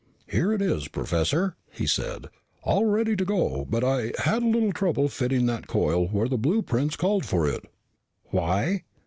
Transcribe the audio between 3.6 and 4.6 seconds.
But I had a